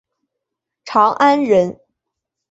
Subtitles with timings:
[0.83, 1.79] 长安人。